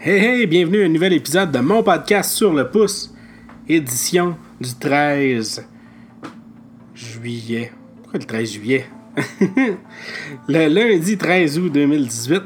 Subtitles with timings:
[0.00, 3.12] Hey hey, bienvenue à un nouvel épisode de mon podcast sur le pouce,
[3.68, 5.66] édition du 13
[6.94, 7.72] juillet.
[7.96, 8.86] Pourquoi le 13 juillet?
[10.48, 12.42] le lundi 13 août 2018.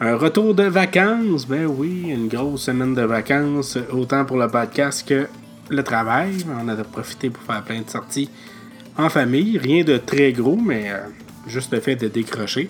[0.00, 5.08] Un retour de vacances, ben oui, une grosse semaine de vacances, autant pour le podcast
[5.08, 5.26] que
[5.70, 6.34] le travail.
[6.62, 8.28] On a profité pour faire plein de sorties
[8.98, 9.56] en famille.
[9.56, 11.06] Rien de très gros, mais euh,
[11.46, 12.68] juste le fait de décrocher.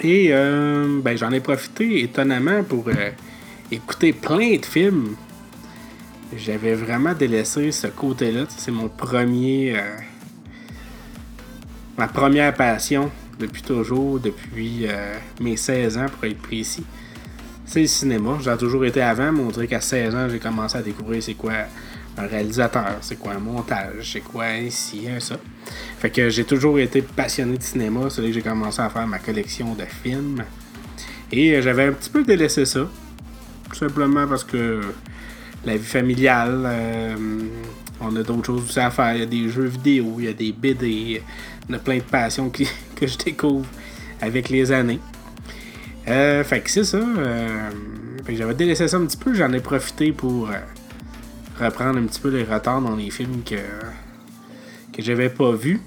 [0.00, 3.10] Et euh, ben, j'en ai profité étonnamment pour euh,
[3.70, 5.16] écouter plein de films.
[6.36, 8.44] J'avais vraiment délaissé ce côté-là.
[8.48, 9.74] C'est mon premier.
[9.76, 9.96] Euh,
[11.96, 14.86] ma première passion depuis toujours, depuis
[15.40, 16.84] mes 16 ans pour être précis.
[17.66, 18.38] C'est le cinéma.
[18.42, 21.34] J'ai toujours été avant, mais on dirait qu'à 16 ans, j'ai commencé à découvrir c'est
[21.34, 21.52] quoi
[22.18, 25.36] un réalisateur, c'est quoi un montage, c'est quoi ici, un ça.
[25.98, 29.06] Fait que j'ai toujours été passionné de cinéma, c'est là que j'ai commencé à faire
[29.06, 30.42] ma collection de films.
[31.32, 32.88] Et euh, j'avais un petit peu délaissé ça.
[33.68, 34.80] Tout simplement parce que
[35.64, 37.16] la vie familiale, euh,
[38.00, 39.14] on a d'autres choses aussi à faire.
[39.14, 41.96] Il y a des jeux vidéo, il y a des BD, il y a plein
[41.98, 42.50] de passions
[42.96, 43.66] que je découvre
[44.20, 45.00] avec les années.
[46.08, 47.00] Euh, fait que c'est ça.
[48.28, 50.48] j'avais délaissé ça un petit peu, j'en ai profité pour
[51.58, 53.56] reprendre un petit peu les retards dans les films que,
[54.92, 55.80] que j'avais pas vus.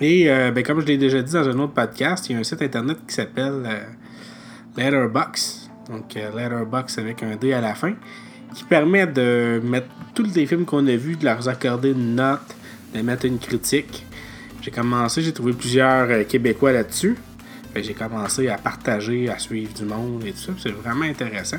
[0.00, 2.38] Et euh, ben, comme je l'ai déjà dit dans un autre podcast, il y a
[2.38, 3.84] un site internet qui s'appelle euh,
[4.76, 5.70] Letterbox.
[5.88, 7.94] Donc euh, Letterbox avec un D à la fin.
[8.54, 12.54] Qui permet de mettre tous les films qu'on a vus, de leur accorder une note,
[12.94, 14.06] de mettre une critique.
[14.62, 17.16] J'ai commencé, j'ai trouvé plusieurs Québécois là-dessus.
[17.74, 20.52] J'ai commencé à partager, à suivre du monde et tout ça.
[20.58, 21.58] C'est vraiment intéressant.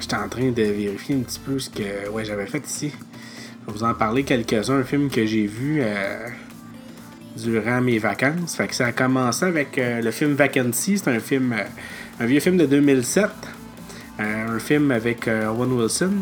[0.00, 2.90] J'étais en train de vérifier un petit peu ce que ouais, j'avais fait ici.
[3.66, 6.28] Je vais vous en parler quelques-uns, un film que j'ai vu euh,
[7.36, 8.56] durant mes vacances.
[8.56, 10.98] Fait que ça a commencé avec euh, le film Vacancy.
[10.98, 11.64] C'est un film, euh,
[12.20, 13.26] un vieux film de 2007.
[14.18, 16.12] un film avec Owen Wilson.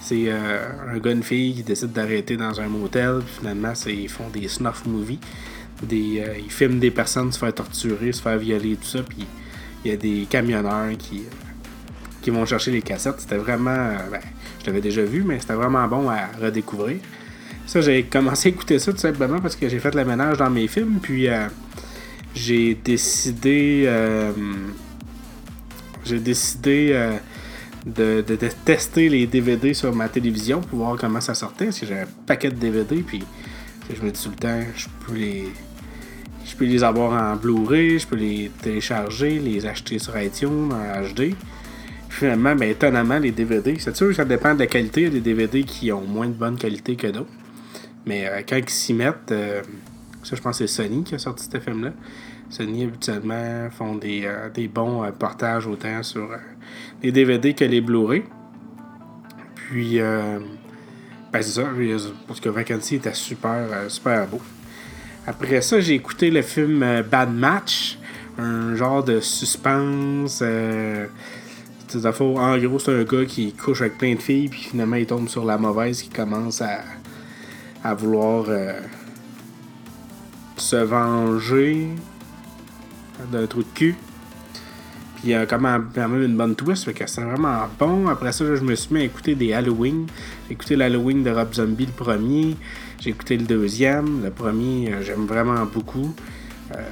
[0.00, 3.20] C'est un gars, une fille qui décide d'arrêter dans un motel.
[3.26, 5.20] finalement, ils font des snuff movies.
[5.82, 9.02] Des, ils filment des personnes se faire torturer, se faire violer, tout ça.
[9.02, 9.26] Puis
[9.84, 11.22] il y a des camionneurs qui
[12.28, 13.20] qui vont chercher les cassettes.
[13.20, 13.70] C'était vraiment.
[13.70, 14.20] Euh, ben,
[14.60, 16.98] je l'avais déjà vu, mais c'était vraiment bon à redécouvrir.
[17.66, 20.50] Ça, j'ai commencé à écouter ça tout simplement parce que j'ai fait le ménage dans
[20.50, 20.98] mes films.
[21.00, 21.46] Puis euh,
[22.34, 23.84] j'ai décidé.
[23.86, 24.32] Euh,
[26.04, 27.10] j'ai décidé
[27.86, 28.22] de,
[28.64, 31.66] tester les DVD sur ma télévision pour voir comment ça sortait.
[31.66, 32.96] Parce que j'ai un paquet de DVD.
[32.96, 33.22] Puis
[33.94, 35.48] je me dis tout le temps, je peux les.
[36.44, 41.02] Je peux les avoir en Blu-ray, je peux les télécharger, les acheter sur iTunes en
[41.02, 41.34] HD
[42.08, 45.02] finalement, ben, étonnamment, les DVD, c'est sûr que ça dépend de la qualité.
[45.02, 47.30] Il y a des DVD qui ont moins de bonne qualité que d'autres.
[48.06, 49.62] Mais euh, quand ils s'y mettent, euh,
[50.22, 51.92] ça, je pense que c'est Sony qui a sorti ce film-là.
[52.50, 56.30] Sony, habituellement, font des, euh, bons portages autant sur
[57.02, 58.24] les DVD que les Blu-ray.
[59.54, 61.68] Puis, ben, c'est ça,
[62.26, 64.40] parce que Vacancy était super, super beau.
[65.26, 67.98] Après ça, j'ai écouté le film Bad Match,
[68.38, 70.42] un genre de suspense
[71.94, 75.28] en gros, c'est un gars qui couche avec plein de filles, puis finalement, il tombe
[75.28, 76.80] sur la mauvaise qui commence à,
[77.84, 78.80] à vouloir euh,
[80.56, 81.88] se venger
[83.32, 83.96] d'un trou de cul.
[85.16, 88.06] Puis il y a quand même, une bonne twist, fait que c'est vraiment bon.
[88.06, 90.06] Après ça, je me suis mis à écouter des Halloween.
[90.46, 92.56] J'ai écouté l'Halloween de Rob Zombie le premier.
[93.00, 94.22] J'ai écouté le deuxième.
[94.22, 96.14] Le premier, euh, j'aime vraiment beaucoup.
[96.72, 96.82] Euh,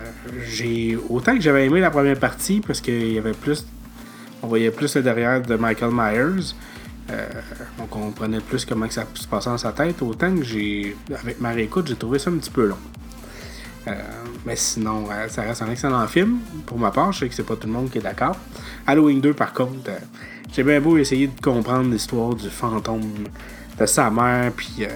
[0.49, 3.65] j'ai autant que j'avais aimé la première partie parce qu'il y avait plus
[4.43, 6.55] on voyait plus le derrière de Michael Myers.
[7.11, 7.27] Euh,
[7.79, 10.03] on comprenait plus comment ça se passait dans sa tête.
[10.03, 12.79] Autant que j'ai, avec ma réécoute, j'ai trouvé ça un petit peu long.
[13.87, 13.95] Euh,
[14.45, 16.39] mais sinon, euh, ça reste un excellent film.
[16.67, 18.37] Pour ma part, je sais que c'est pas tout le monde qui est d'accord.
[18.87, 19.91] Halloween 2, par contre,
[20.53, 23.25] j'ai bien beau essayer de comprendre l'histoire du fantôme
[23.79, 24.87] de sa mère, puis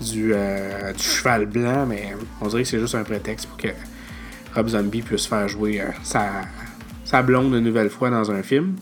[0.00, 3.68] du, du, cheval blanc, mais on dirait que c'est juste un prétexte pour que
[4.54, 6.42] Rob Zombie puisse faire jouer sa,
[7.06, 8.74] sa blonde une nouvelle fois dans un film.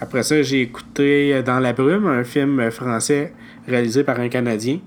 [0.00, 3.32] Après ça, j'ai écouté Dans la brume, un film français
[3.66, 4.78] réalisé par un Canadien.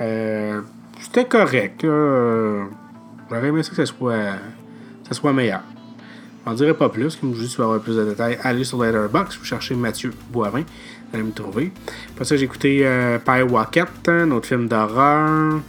[0.00, 0.60] Euh,
[1.00, 1.80] c'était correct.
[1.82, 4.36] J'aurais aimé ça que ça soit,
[5.08, 5.62] ça soit meilleur.
[6.44, 9.38] On dirait pas plus, comme je dis, vous avoir plus de détails, allez sur Letterboxd,
[9.38, 11.70] vous cherchez Mathieu Boivin, vous allez me trouver.
[12.10, 15.60] Après ça, j'ai écouté euh, Pie un autre film d'horreur.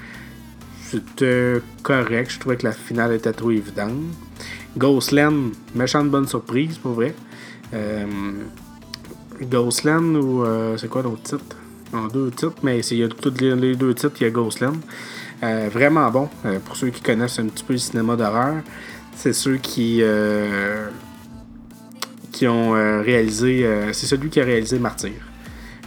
[0.81, 3.92] C'était correct, je trouvais que la finale était trop évidente.
[4.78, 7.14] Ghostland, méchante bonne surprise, pour vrai.
[7.74, 8.06] Euh,
[9.42, 11.56] Ghostland ou euh, c'est quoi l'autre titre?
[11.92, 14.78] Non, deux titres, mais il y a tous les, deux titres, il y a Ghostland.
[15.44, 16.30] Euh, vraiment bon,
[16.66, 18.56] pour ceux qui connaissent un petit peu le cinéma d'horreur.
[19.16, 20.02] C'est ceux qui.
[22.31, 23.68] qui ont réalisé.
[23.92, 25.12] c'est celui qui a réalisé Martyr,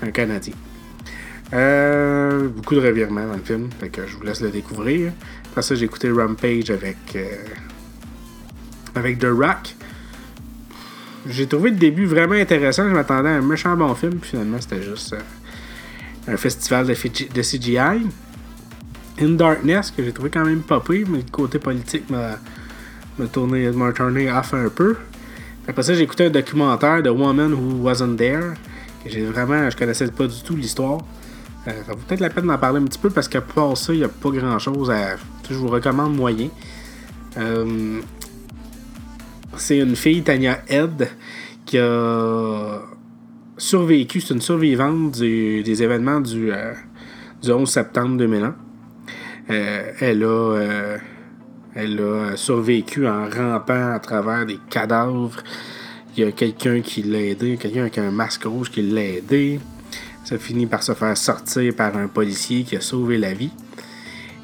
[0.00, 0.55] un Canadien.
[1.50, 5.12] beaucoup de revirements dans le film, fait que je vous laisse le découvrir.
[5.47, 7.17] Après ça, j'ai écouté Rampage avec,
[8.96, 9.75] avec The Rock.
[11.28, 12.88] J'ai trouvé le début vraiment intéressant.
[12.88, 16.94] Je m'attendais à un méchant bon film, puis finalement, c'était juste euh, un festival de,
[16.94, 18.06] CGI.
[19.19, 22.38] In Darkness, que j'ai trouvé quand même pas mais le côté politique m'a
[23.32, 24.96] tourné, tourné off un peu.
[25.66, 28.54] Après ça, j'ai écouté un documentaire de Woman Who Wasn't There.
[29.02, 31.00] Que j'ai vraiment, je connaissais pas du tout l'histoire.
[31.66, 33.92] Euh, ça vaut peut-être la peine d'en parler un petit peu parce que pour ça,
[33.92, 35.16] il n'y a pas grand chose à.
[35.49, 36.49] Je vous recommande moyen.
[37.38, 38.00] Euh,
[39.58, 41.08] c'est une fille, Tania Head,
[41.64, 42.81] qui a
[43.56, 44.20] survécu.
[44.20, 48.55] C'est une survivante des événements du, 11 euh, septembre 2001.
[49.50, 50.26] Euh, elle a.
[50.26, 50.99] Euh,
[51.79, 55.43] elle a survécu en rampant à travers des cadavres.
[56.17, 59.61] Il y a quelqu'un qui l'a aidé, quelqu'un avec un masque rouge qui l'a aidé.
[60.25, 63.50] Ça finit par se faire sortir par un policier qui a sauvé la vie.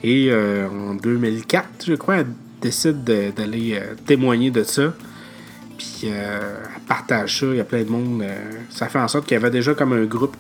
[0.05, 2.25] Et en 2004, je crois,
[2.63, 4.95] décide d'aller témoigner de ça.
[5.83, 8.23] Puis euh, elle partage ça, il y a plein de monde.
[8.23, 8.37] Euh,
[8.71, 10.37] ça fait en sorte qu'il y avait déjà comme un groupe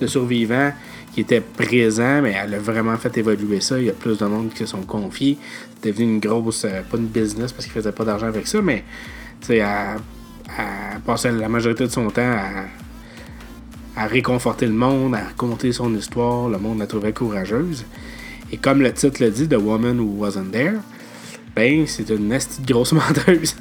[0.00, 0.72] de survivants
[1.12, 3.78] qui était présent, mais elle a vraiment fait évoluer ça.
[3.78, 5.38] Il y a plus de monde qui se sont confiés.
[5.82, 8.62] C'est devenu une grosse, euh, pas une business parce qu'il faisait pas d'argent avec ça,
[8.62, 8.84] mais
[9.48, 12.36] elle, elle passait la majorité de son temps
[13.96, 16.48] à réconforter le monde, à raconter son histoire.
[16.48, 17.84] Le monde la trouvait courageuse.
[18.52, 20.76] Et comme le titre le dit, The Woman Who Wasn't There,
[21.56, 23.56] ben, c'est une nasty grosse menteuse.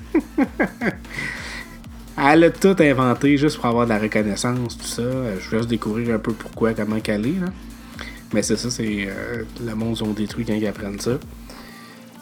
[2.17, 5.03] elle a tout inventé juste pour avoir de la reconnaissance, tout ça.
[5.39, 7.39] Je vais juste découvrir un peu pourquoi, comment qu'elle est.
[7.39, 7.47] Là.
[8.33, 11.17] Mais c'est ça, c'est euh, le monde ont détruit quand ils apprennent ça.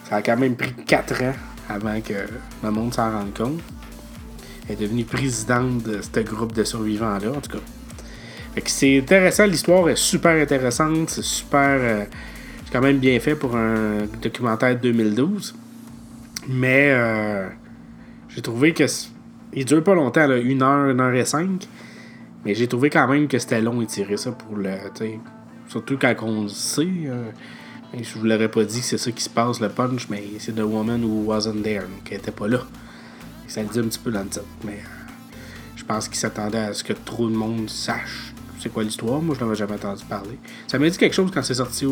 [0.07, 1.33] Ça a quand même pris 4 ans
[1.69, 2.13] avant que
[2.63, 3.59] le monde s'en rende compte.
[4.69, 8.61] Elle est devenue présidente de ce groupe de survivants-là, en tout cas.
[8.67, 11.79] c'est intéressant, l'histoire est super intéressante, c'est super.
[11.79, 12.03] Euh,
[12.63, 15.55] c'est quand même bien fait pour un documentaire de 2012.
[16.47, 17.49] Mais euh,
[18.29, 18.85] j'ai trouvé que.
[19.55, 21.67] Il dure pas longtemps, là, une heure, une heure et cinq.
[22.43, 24.71] Mais j'ai trouvé quand même que c'était long étirer ça pour le.
[25.67, 26.87] Surtout quand on le sait.
[27.05, 27.29] Euh,
[27.93, 30.53] je vous l'aurais pas dit que c'est ça qui se passe, le punch, mais c'est
[30.53, 32.61] The Woman Who Wasn't There, donc elle était pas là.
[33.47, 34.45] Ça le dit un petit peu dans le titre.
[34.65, 35.35] Mais euh,
[35.75, 39.21] je pense qu'il s'attendait à ce que trop de monde sache c'est quoi l'histoire.
[39.21, 40.39] Moi, je n'avais jamais entendu parler.
[40.67, 41.85] Ça m'a dit quelque chose quand c'est sorti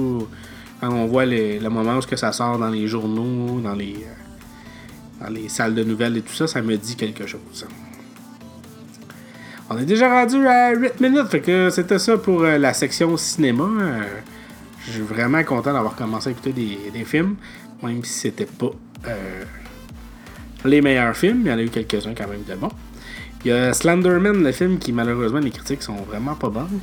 [0.79, 3.95] Quand on voit le moment où ça sort dans les journaux, dans les.
[3.95, 4.30] Euh,
[5.21, 7.65] dans les salles de nouvelles et tout ça, ça me dit quelque chose.
[9.69, 13.15] On est déjà rendu à 8 minutes, fait que c'était ça pour euh, la section
[13.15, 13.63] cinéma.
[13.63, 14.01] Euh,
[14.85, 17.35] je suis vraiment content d'avoir commencé à écouter des, films,
[17.81, 18.71] même si c'était pas
[19.07, 19.43] euh,
[20.65, 22.71] les meilleurs films, il y en a eu quelques-uns quand même de bons.
[23.45, 26.79] Il y a Slenderman, le film qui malheureusement les critiques sont vraiment pas bonnes.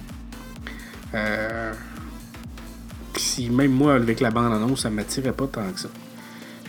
[3.17, 5.89] si même moi avec la bande annonce, ça m'attirait pas tant que ça.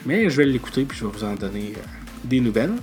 [0.05, 1.81] Mais je vais l'écouter puis je vais vous en donner euh,
[2.23, 2.73] des nouvelles.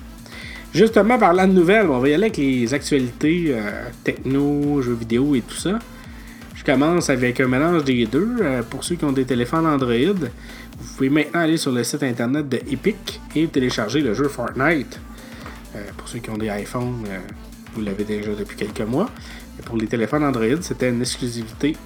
[0.74, 5.34] Justement, parlant de nouvelles, on va y aller avec les actualités euh, techno, jeux vidéo
[5.34, 5.78] et tout ça.
[6.54, 8.36] Je commence avec un mélange des deux.
[8.40, 10.14] Euh, pour ceux qui ont des téléphones Android,
[10.78, 15.00] vous pouvez maintenant aller sur le site internet de Epic et télécharger le jeu Fortnite.
[15.96, 17.04] pour ceux qui ont des iPhones,
[17.74, 19.10] vous l'avez déjà depuis quelques mois.
[19.64, 21.76] pour les téléphones Android, c'était une exclusivité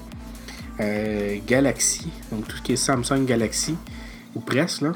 [1.47, 3.77] Galaxy, donc tout ce qui est Samsung Galaxy,
[4.35, 4.93] ou presque là.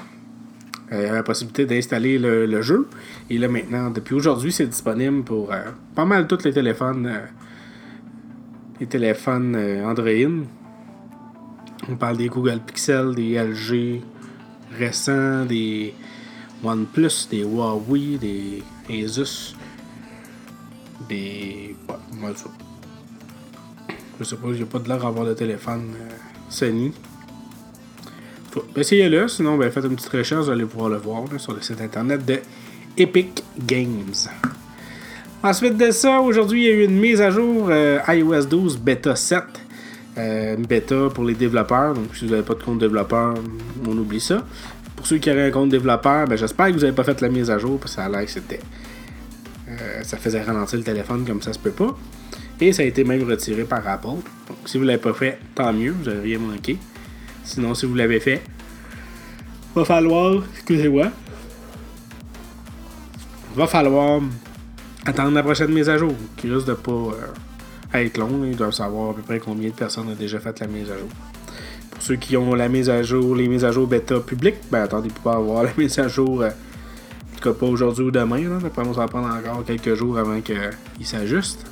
[0.84, 2.89] Euh, il y avait la possibilité d'installer le, jeu.
[3.31, 7.27] Et là, maintenant, depuis aujourd'hui, c'est disponible pour euh, pas mal tous les téléphones, euh,
[8.81, 10.45] les téléphones Android.
[11.89, 14.01] On parle des Google Pixel, des LG
[14.79, 15.95] récents, des
[16.63, 18.63] OnePlus, des Huawei, des
[19.05, 19.55] Asus,
[21.09, 21.77] des.
[22.23, 22.33] Ouais,
[24.19, 25.95] Je sais pas, j'ai pas de l'air d'avoir de téléphone
[26.49, 26.93] Sony.
[28.77, 31.81] Essayez-le, sinon ben, faites une petite recherche, vous allez pouvoir le voir sur le site
[31.81, 32.39] internet de
[32.97, 34.13] Epic Games.
[35.43, 38.79] Ensuite de ça, aujourd'hui, il y a eu une mise à jour euh, iOS 12
[38.79, 39.43] Beta 7.
[40.17, 41.93] Euh, bêta pour les développeurs.
[41.93, 43.35] Donc, si vous n'avez pas de compte développeur,
[43.87, 44.45] on oublie ça.
[44.95, 47.29] Pour ceux qui auraient un compte développeur, ben, j'espère que vous n'avez pas fait la
[47.29, 48.61] mise à jour parce que ça a l'air que c'était.
[49.69, 51.97] Euh, ça faisait ralentir le téléphone comme ça se peut pas.
[52.61, 54.07] Et ça a été même retiré par Apple.
[54.07, 56.79] Donc, si vous ne l'avez pas fait, tant mieux, vous n'avez rien manqué.
[57.45, 58.43] Sinon, si vous l'avez fait,
[59.75, 61.09] va falloir, excusez-moi,
[63.55, 64.21] va falloir
[65.07, 68.45] attendre la prochaine mise à jour, qui risque de pas euh, être long.
[68.45, 70.99] Ils doivent savoir à peu près combien de personnes ont déjà fait la mise à
[70.99, 71.09] jour.
[71.91, 74.83] Pour ceux qui ont la mise à jour, les mises à jour bêta publiques, ben
[74.83, 76.51] attendez pour avoir la mise à jour euh,
[77.45, 78.49] tout cas, pas aujourd'hui ou demain.
[78.49, 78.59] Là.
[78.61, 81.67] D'après moi, ça va prendre encore quelques jours avant qu'il s'ajuste.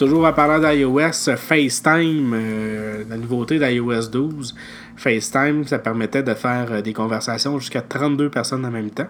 [0.00, 4.54] Toujours en parlant d'iOS, FaceTime, euh, la nouveauté d'iOS 12.
[4.96, 9.08] FaceTime, ça permettait de faire euh, des conversations jusqu'à 32 personnes en même temps.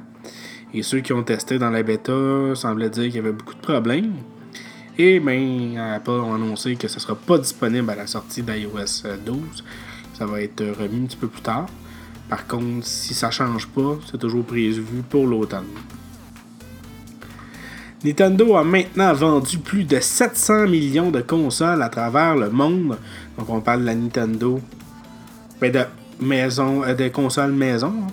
[0.74, 2.12] Et ceux qui ont testé dans la bêta
[2.56, 4.14] semblaient dire qu'il y avait beaucoup de problèmes.
[4.98, 9.06] Et bien, Apple a annoncé que ce ne sera pas disponible à la sortie d'iOS
[9.24, 9.38] 12.
[10.14, 11.66] Ça va être remis un petit peu plus tard.
[12.28, 15.66] Par contre, si ça change pas, c'est toujours prévu pour l'automne.
[18.02, 22.96] Nintendo a maintenant vendu plus de 700 millions de consoles à travers le monde.
[23.36, 24.58] Donc on parle de la Nintendo,
[25.60, 25.84] ben de
[26.18, 27.92] maison, euh, consoles maison.
[28.02, 28.06] Hein.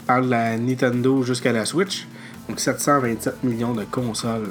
[0.00, 2.06] On parle de la Nintendo jusqu'à la Switch.
[2.48, 4.48] Donc 727 millions de consoles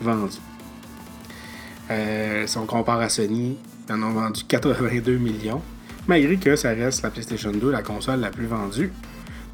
[0.00, 0.38] vendues.
[1.90, 3.56] Euh, si on compare à Sony,
[3.88, 5.62] ils en ont vendu 82 millions.
[6.08, 8.90] Malgré que ça reste la PlayStation 2, la console la plus vendue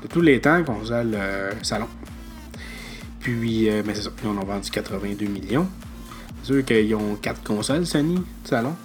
[0.02, 1.88] de tous les temps, console euh, salon.
[3.24, 5.66] Puis, euh, c'est ça, ils en ont vendu 82 millions.
[6.42, 8.76] C'est sûr qu'ils ont 4 consoles Sony, salon.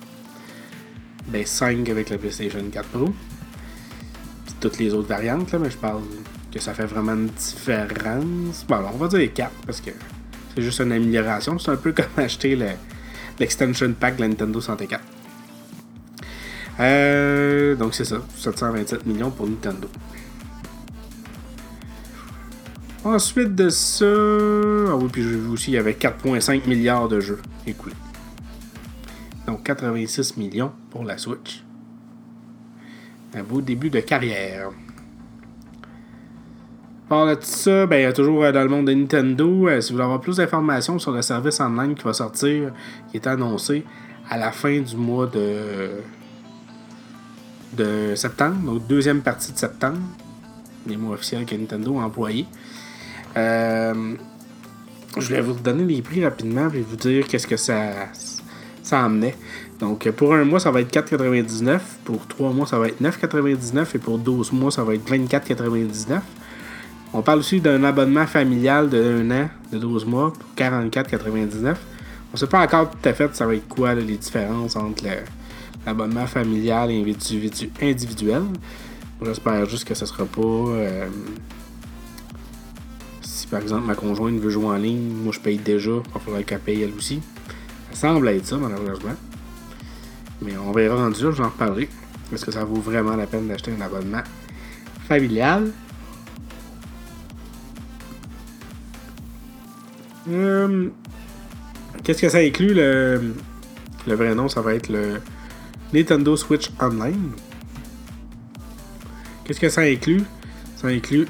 [1.28, 3.14] Ben, 5 avec la PlayStation 4 Pro.
[4.46, 6.04] Puis toutes les autres variantes, là, mais je parle
[6.54, 8.66] que ça fait vraiment une différence.
[8.66, 9.92] Bon, on va dire 4 parce que
[10.56, 11.60] c'est juste une amélioration.
[11.60, 12.58] C'est un peu comme acheter
[13.38, 15.04] l'extension pack de la Nintendo 64.
[16.80, 19.90] Euh, donc c'est ça, 727 millions pour Nintendo.
[23.04, 24.06] Ensuite de ça.
[24.06, 27.96] Ah oui, puis aussi, il y avait 4,5 milliards de jeux écoulés.
[29.48, 31.64] Donc 86 millions pour la Switch.
[33.34, 34.72] Un beau début de carrière.
[37.08, 39.82] Par de ça, ben, il y a toujours euh, dans le monde de Nintendo, euh,
[39.82, 42.72] si vous voulez avoir plus d'informations sur le service online qui va sortir,
[43.10, 43.84] qui est annoncé
[44.30, 45.90] à la fin du mois de,
[47.76, 49.98] de septembre, donc deuxième partie de septembre,
[50.86, 52.46] les mois officiels que Nintendo a employés.
[53.38, 54.14] Euh,
[55.18, 58.08] je vais vous donner les prix rapidement et vous dire qu'est-ce que ça,
[58.84, 59.36] ça amenait.
[59.80, 61.80] Donc, pour un mois, ça va être 4,99.
[62.04, 63.96] Pour trois mois, ça va être 9,99.
[63.96, 66.20] Et pour 12 mois, ça va être 24,99.
[67.14, 71.76] On parle aussi d'un abonnement familial de 1 an, de 12 mois, pour 44,99.
[72.32, 75.04] On ne sait pas encore tout à fait ça va être quoi les différences entre
[75.86, 77.16] l'abonnement familial et
[77.82, 78.44] individuel.
[79.26, 80.42] J'espère juste que ce sera pas.
[80.42, 81.08] Euh,
[83.50, 86.60] par exemple ma conjointe veut jouer en ligne, moi je paye déjà, il falloir qu'elle
[86.60, 87.22] paye elle aussi.
[87.92, 89.16] Ça semble être ça, malheureusement.
[90.42, 91.90] Mais on verra rendu là, j'en reparlerai.
[92.32, 94.22] Est-ce que ça vaut vraiment la peine d'acheter un abonnement
[95.08, 95.72] familial?
[100.30, 100.90] Euh,
[102.04, 103.34] qu'est-ce que ça inclut le,
[104.06, 105.20] le vrai nom, ça va être le
[105.94, 107.32] Nintendo Switch Online.
[109.44, 110.24] Qu'est-ce que ça inclut?
[110.76, 111.28] Ça inclut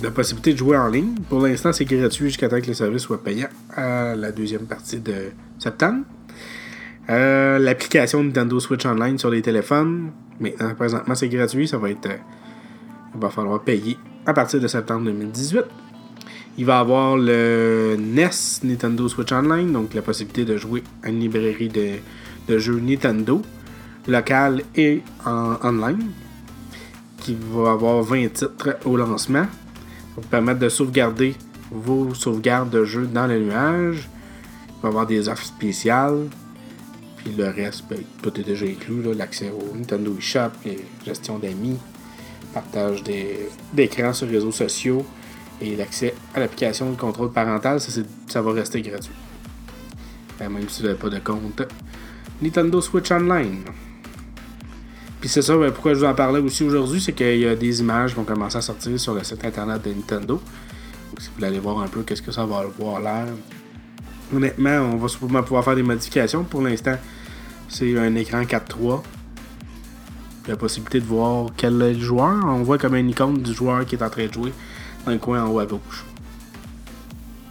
[0.00, 1.14] la possibilité de jouer en ligne.
[1.28, 5.00] Pour l'instant, c'est gratuit jusqu'à temps que le service soit payant à la deuxième partie
[5.00, 6.04] de septembre.
[7.10, 10.12] Euh, l'application Nintendo Switch Online sur les téléphones.
[10.40, 11.68] Maintenant, présentement, c'est gratuit.
[11.68, 12.06] Ça va être.
[12.06, 12.16] Euh,
[13.14, 15.64] il va falloir payer à partir de septembre 2018.
[16.58, 18.30] Il va avoir le NES
[18.64, 21.96] Nintendo Switch Online, donc la possibilité de jouer à une librairie de,
[22.48, 23.42] de jeux Nintendo,
[24.06, 26.10] local et en online,
[27.18, 29.46] qui va avoir 20 titres au lancement
[30.16, 31.34] vous permettre de sauvegarder
[31.70, 34.08] vos sauvegardes de jeu dans le nuage.
[34.68, 36.28] Il va y avoir des offres spéciales.
[37.16, 39.02] Puis le reste, ben, tout est déjà inclus.
[39.14, 41.78] L'accès au Nintendo eShop, les gestions d'amis,
[42.52, 43.02] partage
[43.72, 45.04] d'écrans sur les réseaux sociaux
[45.60, 49.14] et l'accès à l'application de contrôle parental, ça, ça va rester gratuit.
[50.38, 51.62] Ben, même si vous n'avez pas de compte
[52.40, 53.62] Nintendo Switch Online.
[55.22, 57.78] Puis c'est ça, pourquoi je vous en parlais aussi aujourd'hui, c'est qu'il y a des
[57.78, 60.34] images qui vont commencer à sortir sur le site internet de Nintendo.
[60.34, 63.28] Donc si vous voulez aller voir un peu qu'est-ce que ça va avoir l'air.
[64.34, 66.42] Honnêtement, on va sûrement pouvoir faire des modifications.
[66.42, 66.96] Pour l'instant,
[67.68, 69.00] c'est un écran 4.3.
[70.48, 72.44] La possibilité de voir quel est le joueur.
[72.44, 74.52] On voit comme une icône du joueur qui est en train de jouer
[75.06, 76.04] dans le coin en haut à gauche.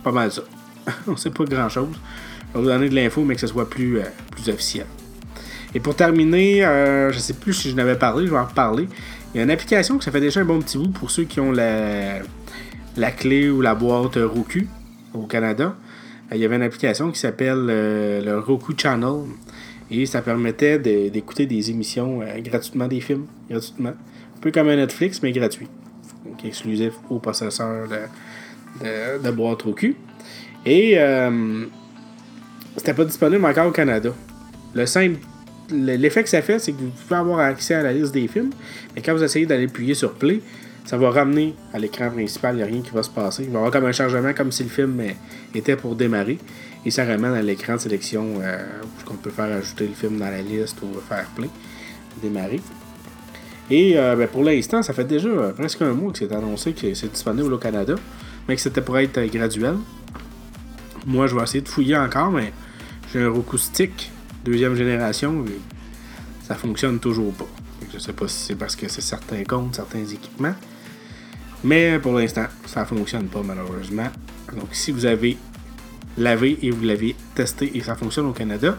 [0.04, 0.42] Pas mal ça.
[1.08, 1.96] on sait pas grand chose.
[2.50, 4.88] Je vais vous donner de l'info, mais que ce soit plus, euh, plus officiel.
[5.74, 8.88] Et pour terminer, euh, je sais plus si je n'avais parlé, je vais en reparler.
[9.34, 11.24] Il y a une application que ça fait déjà un bon petit bout pour ceux
[11.24, 12.20] qui ont la,
[12.98, 14.68] la clé ou la boîte Roku
[15.14, 15.76] au Canada.
[16.32, 19.24] Euh, il y avait une application qui s'appelle euh, le Roku Channel.
[19.90, 23.90] Et ça permettait d'écouter des émissions gratuitement, des films gratuitement.
[23.90, 25.68] Un peu comme un Netflix, mais gratuit.
[26.26, 29.98] Donc exclusif aux possesseurs de, de, boîte Roku.
[30.66, 30.98] Et
[32.78, 34.14] c'était pas disponible encore au Canada.
[34.74, 35.18] Le simple
[35.70, 38.52] l'effet que ça fait, c'est que vous pouvez avoir accès à la liste des films,
[38.96, 40.42] mais quand vous essayez d'aller appuyer sur Play,
[40.86, 43.44] ça va ramener à l'écran principal, il n'y a rien qui va se passer.
[43.44, 45.02] Il va y avoir comme un chargement, comme si le film
[45.54, 46.38] était pour démarrer.
[46.86, 48.58] Et ça ramène à l'écran de sélection euh,
[49.08, 51.50] où on peut faire ajouter le film dans la liste ou faire play,
[52.22, 52.60] démarrer.
[53.70, 56.94] Et euh, ben, pour l'instant, ça fait déjà presque un mois que c'est annoncé que
[56.94, 57.96] c'est disponible au Canada,
[58.48, 59.76] mais que c'était pour être graduel.
[61.06, 62.52] Moi, je vais essayer de fouiller encore, mais
[63.14, 63.58] j'ai un Roku
[64.44, 65.46] deuxième génération
[66.44, 67.48] ça fonctionne toujours pas.
[67.94, 70.56] Je sais pas si c'est parce que c'est certains comptes, certains équipements.
[71.64, 74.10] Mais pour l'instant, ça ne fonctionne pas malheureusement.
[74.54, 75.38] Donc si vous avez
[76.18, 78.78] lavé et vous l'avez testé et ça fonctionne au Canada,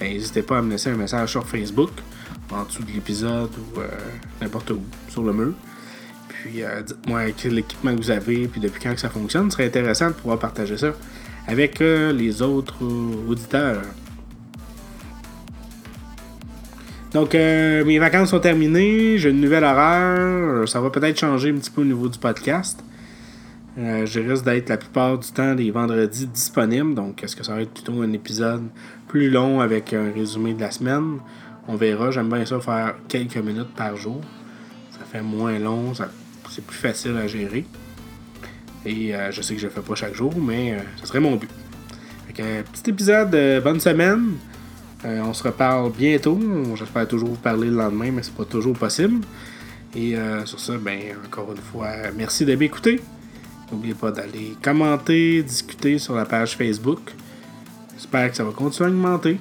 [0.00, 1.90] ben, n'hésitez pas à me laisser un message sur Facebook,
[2.50, 3.88] en dessous de l'épisode ou euh,
[4.40, 5.52] n'importe où, sur le mur.
[6.28, 9.50] Puis euh, dites-moi quel équipement que vous avez puis depuis quand que ça fonctionne.
[9.50, 10.92] Ce serait intéressant de pouvoir partager ça
[11.46, 12.82] avec euh, les autres
[13.28, 13.82] auditeurs.
[17.14, 19.18] Donc, euh, mes vacances sont terminées.
[19.18, 20.66] J'ai une nouvelle horaire.
[20.66, 22.82] Ça va peut-être changer un petit peu au niveau du podcast.
[23.78, 26.94] Euh, je risque d'être la plupart du temps les vendredis disponibles.
[26.94, 28.62] Donc, est-ce que ça va être plutôt un épisode
[29.08, 31.18] plus long avec un résumé de la semaine?
[31.68, 32.10] On verra.
[32.10, 34.22] J'aime bien ça faire quelques minutes par jour.
[34.92, 35.92] Ça fait moins long.
[36.48, 37.66] c'est plus facile à gérer.
[38.86, 41.36] Et euh, je sais que je le fais pas chaque jour, mais ce serait mon
[41.36, 41.50] but.
[42.34, 44.38] Fait petit épisode, bonne semaine.
[45.04, 46.38] Euh, on se reparle bientôt.
[46.76, 49.24] J'espère toujours vous parler le lendemain, mais c'est pas toujours possible.
[49.94, 53.00] Et euh, sur ça, ben, encore une fois, merci de m'écouter.
[53.70, 57.00] N'oubliez pas d'aller commenter, discuter sur la page Facebook.
[57.96, 59.38] J'espère que ça va continuer à augmenter.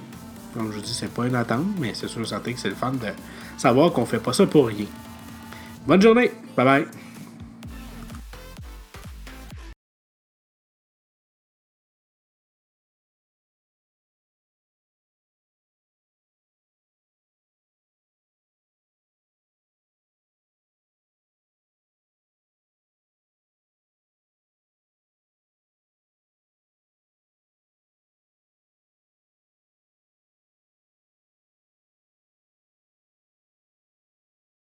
[0.54, 2.76] Comme je vous dis, c'est pas une attente, mais c'est sûr certain que c'est le
[2.76, 3.08] fun de
[3.58, 4.86] savoir qu'on fait pas ça pour rien.
[5.88, 6.32] Bonne journée.
[6.56, 7.11] Bye bye.